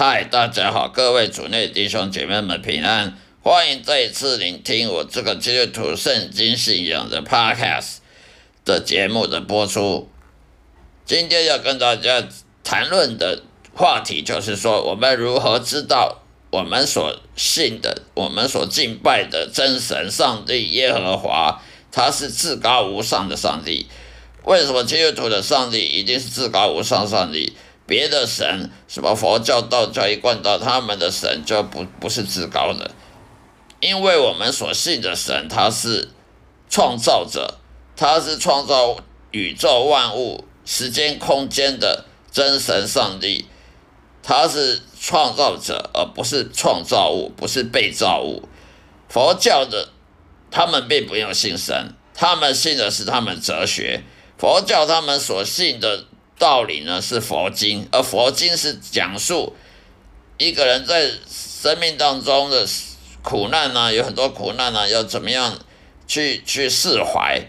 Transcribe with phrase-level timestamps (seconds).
[0.00, 7.96] 嗨，大家好，各位主内弟兄姐妹们平安，欢迎再一次聆听我这个基督徒圣经信仰的 Podcast
[8.64, 10.08] 的节目的播出。
[11.04, 12.22] 今天要跟大家
[12.62, 13.42] 谈论的
[13.74, 16.22] 话题就是说，我们如何知道
[16.52, 21.60] 我们所信的、我们所敬拜的真神上帝耶和华，
[21.90, 23.88] 他是至高无上的上帝。
[24.44, 27.52] 为什么基督徒的上帝一定是至高无上上帝？
[27.88, 32.90] 别的神，什么佛教、道教一贯道，他们的神就不不是至高的，
[33.80, 36.10] 因为我们所信的神，他是
[36.68, 37.54] 创造者，
[37.96, 38.98] 他是创造
[39.30, 43.46] 宇宙万物、时间空间的真神上帝，
[44.22, 48.46] 他是创造者，而不是创造物，不是被造物。
[49.08, 49.88] 佛教的
[50.50, 54.02] 他们并不用信神，他们信的是他们哲学。
[54.36, 56.04] 佛教他们所信的。
[56.38, 59.56] 道理呢是佛经，而佛经是讲述
[60.36, 62.66] 一个人在生命当中的
[63.22, 65.58] 苦难呢，有很多苦难呢，要怎么样
[66.06, 67.42] 去去释怀，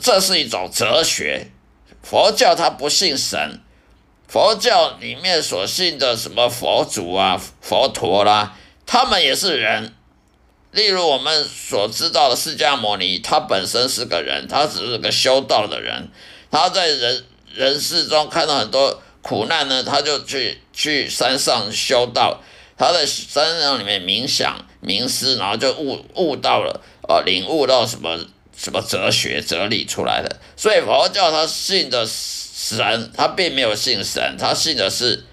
[0.00, 1.50] 这是一种哲学。
[2.02, 3.60] 佛教它不信神，
[4.26, 9.94] 佛教里面所信的什么佛祖啊、佛陀啦，他们也是人。
[10.70, 16.08] 例如我们所知道的释迦牟尼，他本身是个人，他只是个修道的人，
[16.50, 17.24] 他在人。
[17.54, 22.40] 人世中看到很多苦难呢，他就去去山上修道，
[22.76, 28.18] 他在山上里面冥想冥思，然后就悟悟到了，呃，领悟到什么
[28.56, 30.40] 什么哲学哲理出来的。
[30.56, 35.24] 所以佛教他信的神，他并没有信神，他信的是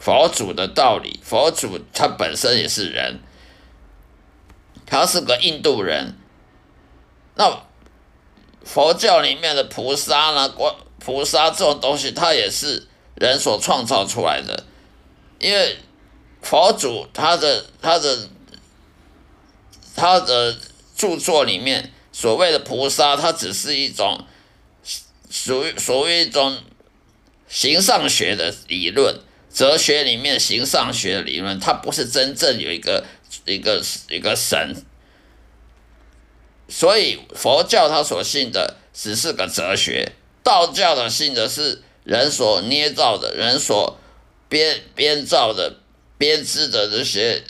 [0.00, 1.20] 佛祖的道理。
[1.22, 3.20] 佛祖他本身也是人，
[4.86, 6.16] 他是个印度人。
[7.36, 7.62] 那
[8.64, 10.74] 佛教里面的菩萨呢，观。
[10.98, 14.64] 菩萨这种东西，它也是人所创造出来的，
[15.38, 15.76] 因为
[16.42, 18.28] 佛祖他的他的
[19.94, 20.56] 他的
[20.96, 24.24] 著作里面所谓的菩萨，它只是一种
[25.30, 26.58] 属于属于一种
[27.48, 29.20] 形上学的理论，
[29.52, 33.04] 哲学里面形上学的理论，它不是真正有一个
[33.44, 34.74] 一个一个神，
[36.68, 40.12] 所以佛教他所信的只是个哲学。
[40.44, 43.98] 道教的信的是人所捏造的，人所
[44.48, 45.74] 编编造的、
[46.18, 47.42] 编织的这些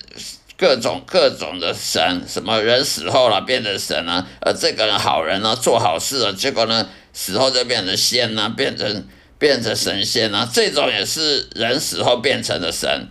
[0.57, 13.09] 各种各种的神，什么人死后了变成神啊，呃，这个人好人呢，做好事了，结果呢死后就变成仙呢，变成变成神仙呢，这种也是人死后变成的神。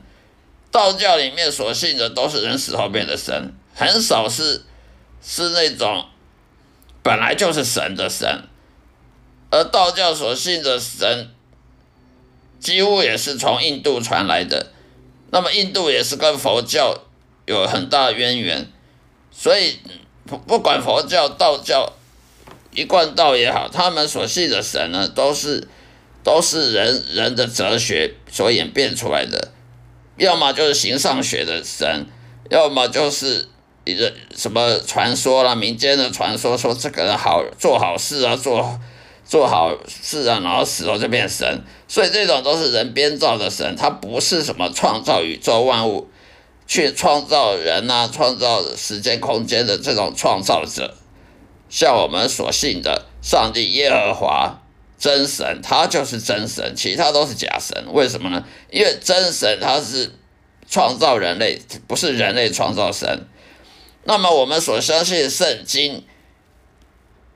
[0.72, 4.64] 道教里面所信的都是人死后变的神，很少是
[5.22, 6.06] 是那种
[7.04, 8.44] 本来就是神的神。
[9.54, 11.30] 而道教所信的神，
[12.60, 14.72] 几乎也是从印度传来的。
[15.30, 16.98] 那么印度也是跟佛教
[17.46, 18.68] 有很大渊源，
[19.32, 19.78] 所以
[20.26, 21.94] 不不管佛教、道教、
[22.72, 25.68] 一贯道也好，他们所信的神呢，都是
[26.24, 29.52] 都是人人的哲学所演变出来的。
[30.18, 32.08] 要么就是形上学的神，
[32.50, 33.48] 要么就是
[33.86, 38.80] 一个什么传说啦，民间的传说，说这个人好做好事啊，做。
[39.34, 46.08] 做好事啊，然后死后就变神，所以这种都是人编造的神，他不是什么创造宇宙万物、
[46.68, 50.94] 去创造人啊、创造时间空间的这种创造者。
[51.68, 54.62] 像我们所信的上帝耶和华
[55.00, 57.86] 真神，他就是真神，其他都是假神。
[57.92, 58.46] 为什么呢？
[58.70, 60.12] 因为真神他是
[60.70, 63.26] 创造人类，不是人类创造神。
[64.04, 66.04] 那么我们所相信圣经。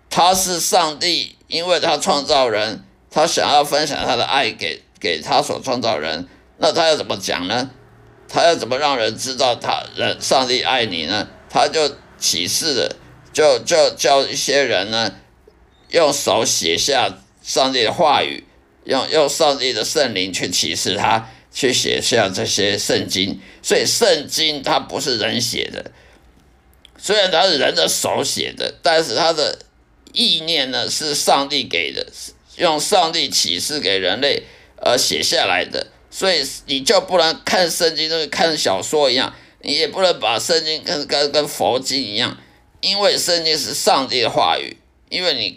[0.09, 6.27] 他是上帝，因为他创造人，他想要分享他的爱给给他所创造人，
[6.57, 7.71] 那他要怎么讲呢？
[8.27, 11.29] 他要怎么让人知道他人上帝爱你呢？
[11.49, 12.95] 他就启示的，
[13.31, 15.13] 就就叫一些人呢，
[15.89, 17.09] 用手写下
[17.41, 18.43] 上帝的话语，
[18.83, 23.39] 用用上帝的圣灵去启示他，去写下这些圣经。
[23.63, 25.91] 所以圣经它不是人写的，
[26.97, 29.59] 虽然它是人的手写的，但是它的。
[30.17, 32.07] 意念呢是上帝给的，
[32.57, 34.41] 用上帝启示给人类
[34.77, 39.31] 而写下来的，所以你就不能看圣经，就是看小说一样，
[39.61, 42.35] 你也不能把圣经跟跟跟佛经一样，
[42.81, 44.77] 因为圣经是上帝的话语，
[45.09, 45.55] 因为你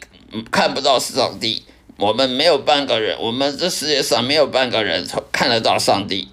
[0.51, 1.65] 看不到上帝，
[1.97, 6.29] 我们没有半个人，我们这世界上没有半个人看得到上帝。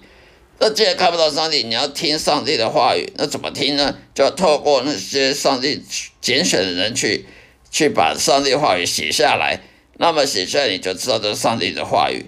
[0.58, 3.96] 那既然看不到上帝，你要听上帝的话语，那怎么听呢？
[4.14, 5.82] 就要透过那些上帝
[6.20, 7.24] 拣选的人去。
[7.70, 9.60] 去把上帝话语写下来，
[9.98, 12.26] 那么写下来你就知道这是上帝的话语。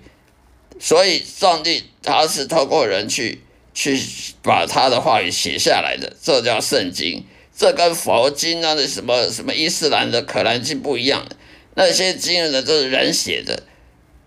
[0.79, 3.43] 所以，上帝他是透过人去
[3.75, 4.01] 去
[4.43, 7.25] 把他的话语写下来的，这叫圣经。
[7.57, 11.27] 这跟佛经啊、那什么什么伊斯兰的可兰经不一样。
[11.75, 13.65] 那些经呢，都是人写的，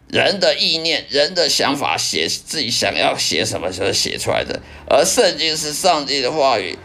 [0.07, 4.61] 人的意念、人的想法写自己想要写什么时候写出来的。
[4.87, 6.77] 而圣经是上帝的话语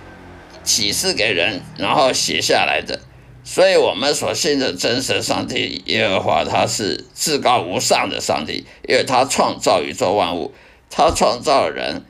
[0.64, 3.00] 启示给人，然后写下来的。
[3.50, 10.52] 所以，我们所信的真神上帝耶和华，他是至高无上的上帝，因为他创造宇宙万物，
[10.90, 12.04] 他创造人。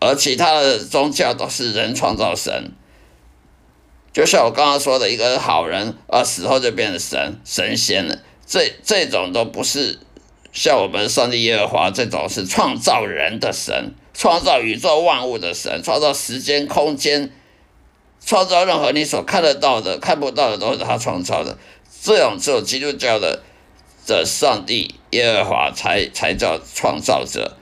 [0.00, 2.72] 而其他的宗教都是人创造神。
[4.12, 8.18] 就像我刚刚说的，一个好人啊，死后就变成神神仙了。
[8.44, 10.00] 这这种都不是
[10.52, 17.30] 像我们上帝耶和华这种是创造人的神，创造宇宙万物的神，创造时间空间，
[18.24, 21.58] 创造任何你所看得到的、看不到的都是他创造的。
[22.02, 23.42] 这种只有基督教的
[24.06, 27.56] 的上帝耶和华才才叫创造者，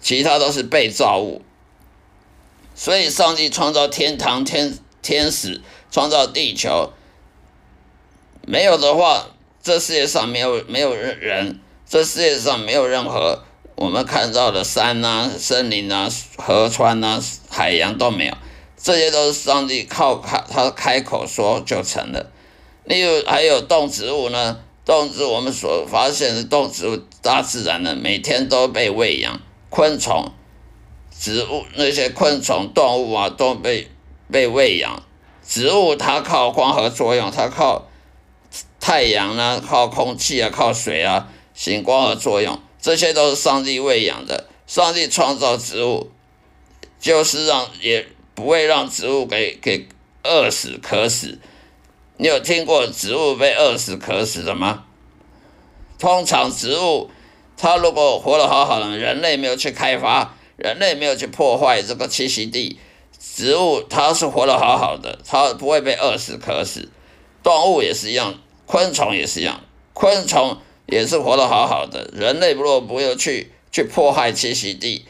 [0.00, 1.42] 其他都是被造物。
[2.74, 4.78] 所以，上帝创造天堂天。
[5.02, 6.92] 天使创造地球，
[8.46, 9.30] 没有的话，
[9.62, 11.58] 这世界上没有没有人，
[11.88, 13.42] 这世界上没有任何
[13.76, 17.18] 我们看到的山呐、森林呐、河川呐、
[17.48, 18.34] 海洋都没有，
[18.82, 22.30] 这些都是上帝靠开他开口说就成了。
[22.84, 30.32] 例如还有动植物呢，动植物我们所发现的动植物，大自然呢每天都被喂养，昆虫、
[31.18, 33.88] 植物那些昆虫、动物啊都被。
[34.32, 35.02] 被喂养，
[35.44, 37.88] 植物它靠光合作用，它靠
[38.78, 44.46] 太阳呢，靠空气啊，靠水啊，行光合作用，这些都是上帝喂养的。
[44.68, 46.12] 上帝创造植物，
[47.00, 48.06] 就是让也
[48.40, 49.86] 不会让植物给给
[50.24, 51.38] 饿死渴死。
[52.16, 54.84] 你有听过植物被饿死渴死的吗？
[55.98, 57.10] 通常植物
[57.58, 62.78] 它如果活得好好的，人类没有去开发，人类没有去破坏这个栖息地。
[63.18, 66.88] 植物它是活得好好的，它不会被饿死渴死。
[67.42, 69.60] 动物也是一样，昆虫也是一样，
[69.92, 72.10] 昆虫也是活得好好的。
[72.14, 75.04] 人类如果不要去去破坏栖息地，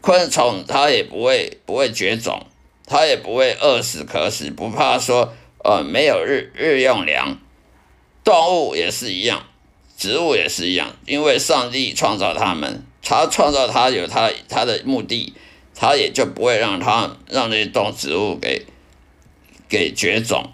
[0.00, 2.46] 昆虫它也不会不会绝种，
[2.86, 5.32] 它也不会饿死渴死，不怕说
[5.64, 7.38] 呃没有日日用粮。
[8.24, 9.44] 动物也是一样，
[9.96, 15.34] 植物也是一样，因为上帝创造它们，他创造它有他他的目的。
[15.74, 18.66] 他也就不会让它让那些动植物给
[19.68, 20.50] 给绝种，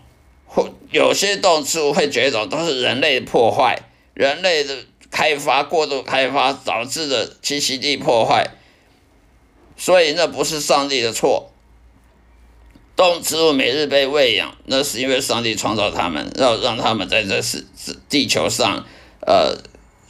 [0.47, 3.83] 或有些动植物会绝种，都是人类破坏、
[4.15, 4.75] 人类的
[5.11, 8.47] 开发过度开发导致的栖息地破坏，
[9.77, 11.53] 所以那不是上帝的错。
[12.99, 17.65] 动植物每日被喂养，那是因为上帝创造它们，要让它们在这是
[18.09, 18.85] 地球上，
[19.25, 19.57] 呃，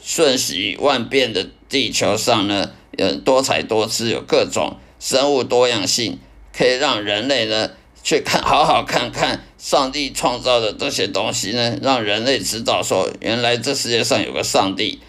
[0.01, 4.77] 瞬息万变的地球上呢，嗯，多彩多姿，有各种。
[4.99, 6.17] 生物多样性
[6.51, 7.69] 可以让人类呢
[8.01, 14.99] 去看，好好看看上帝创造的这些东西呢，让人类知道说，原来这世界上有个上帝。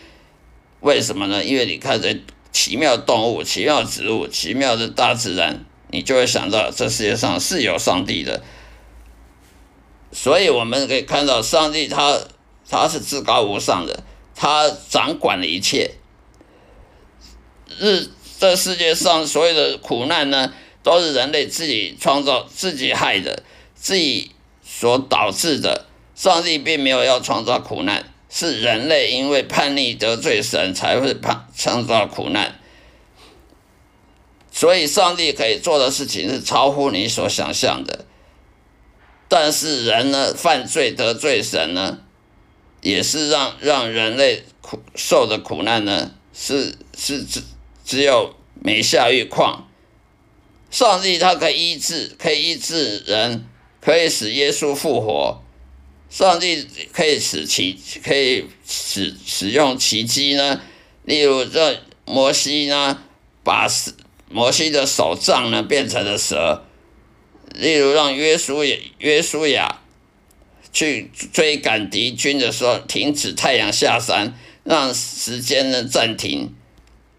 [0.80, 1.42] 为什么呢？
[1.42, 2.20] 因为你看这
[2.52, 8.42] 奇妙动物、奇妙植物、奇妙的大自然，你就会想到这世界上是有上帝的。
[10.12, 12.18] 所以我们可以看到，上帝他
[12.68, 14.02] 他是至高无上的，
[14.34, 15.92] 他掌管了一切。
[17.78, 18.10] 日。
[18.38, 20.50] 这世界上所有的苦难呢，
[20.82, 23.42] 都是人类自己创造、自己害的、
[23.74, 24.30] 自己
[24.64, 25.84] 所导致的。
[26.14, 32.58] 上帝并没有要创造苦难，是人类因为叛逆得罪神才会叛创造苦难。
[34.60, 38.04] 所以，上帝可以做的事情是超乎你所想象的。
[39.26, 42.00] 但是，人呢，犯罪得罪神呢，
[42.82, 47.42] 也是让让人类苦受的苦难呢，是是只。
[47.82, 49.66] 只有没下狱况，
[50.70, 53.46] 上帝他可以医治，可以医治人，
[53.80, 55.42] 可以使耶稣复活。
[56.10, 60.60] 上帝可以使奇，可以使使用奇迹呢。
[61.04, 63.02] 例如这摩西呢，
[63.42, 63.66] 把
[64.30, 66.62] 摩西的手杖呢变成了蛇。
[67.54, 68.62] 例如让约书
[68.98, 69.80] 约书亚
[70.72, 76.54] 去追赶敌军的时候，停止太阳下山，让时间呢暂停。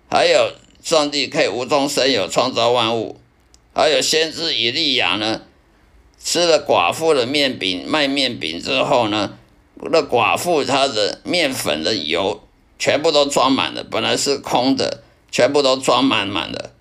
[0.09, 3.19] 还有上帝可以无中生有创造万物，
[3.73, 5.41] 还有先知以利亚呢，
[6.23, 9.37] 吃了寡妇的面饼卖面饼之后呢，
[9.75, 12.41] 那寡妇她的面粉的油
[12.79, 16.71] 全部都装满了，本来是空的，全部都装满满的。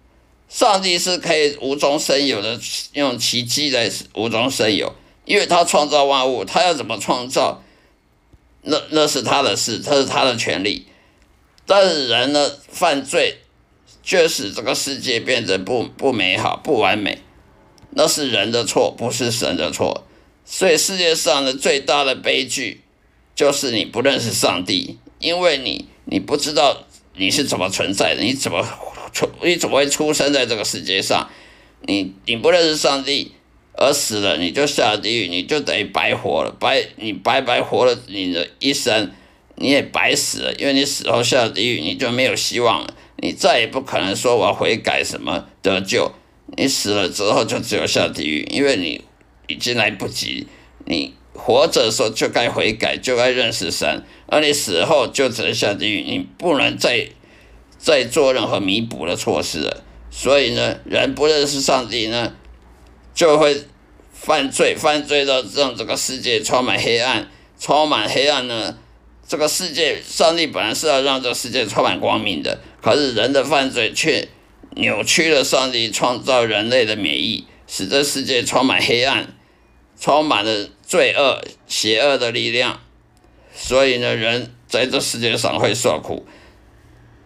[0.50, 2.58] 上帝是可以无中生有的，
[2.92, 4.92] 用奇迹来无中生有，
[5.24, 7.62] 因为他创造万物，他要怎么创造，
[8.62, 10.86] 那那是他的事，他是他的权利。
[11.66, 13.38] 但是人呢，犯罪
[14.02, 17.20] 却使这个世界变得不不美好、不完美，
[17.90, 20.04] 那是人的错，不是神的错。
[20.44, 22.80] 所以世界上的最大的悲剧，
[23.36, 26.78] 就是你不认识上帝，因为你你不知道
[27.14, 28.66] 你是怎么存在的，你怎么
[29.12, 31.28] 出你怎么会出生在这个世界上？
[31.82, 33.32] 你你不认识上帝
[33.74, 39.10] 而死了，你就下地狱，你就等于白活了，白你白白活了你的一生，
[39.56, 46.12] 你也白死了，因为你死后下地狱，你就没有希望了，你再也不可能说我要悔改什么得救，
[46.56, 49.02] 你死了之后就只有下地狱，因为你。
[49.46, 50.46] 已经来不及，
[50.86, 57.08] 你活着的时候就该悔改，就该认识神，而你死后就只能下地狱，你不能再
[57.80, 59.82] 再做任何弥补的措施了。
[60.10, 62.34] 所以呢，人不认识上帝呢，
[63.14, 63.64] 就会
[64.12, 68.76] 犯罪，犯罪到让这个世界充满黑暗，充满黑暗呢。
[69.26, 74.28] 这个世界，上帝本来是要让这世界充满光明的，可是人的犯罪却
[74.76, 79.34] 扭曲了上帝创造人类的美意，使这世界充满黑暗。
[80.02, 82.80] 充满了罪恶、邪恶的力量，
[83.54, 86.26] 所以呢，人在这世界上会受苦。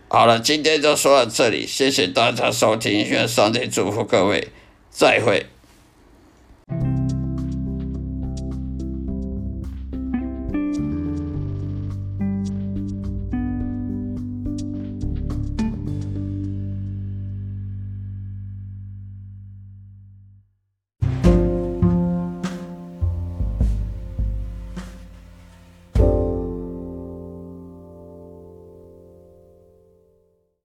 [0.09, 4.49] 好了，今天就说到这里，谢谢大家收听，愿上帝祝福各位，
[4.91, 5.47] 再会。